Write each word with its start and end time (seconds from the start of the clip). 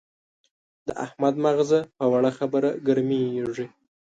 د 0.87 0.89
احمد 1.05 1.35
ماغزه 1.43 1.79
په 1.97 2.05
وړه 2.13 2.31
خبره 2.39 2.69
ګرمېږي. 2.87 3.65